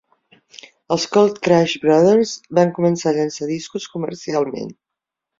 Els 0.93 1.03
Cold 1.17 1.35
Crush 1.47 1.75
Brothers 1.83 2.31
van 2.59 2.71
començar 2.77 3.11
a 3.11 3.13
llançar 3.19 3.49
discos 3.51 3.85
comercialment. 3.97 4.73